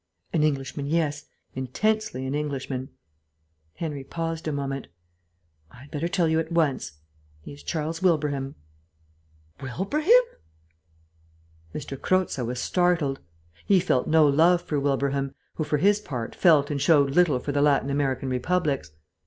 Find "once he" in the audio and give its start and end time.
6.51-7.53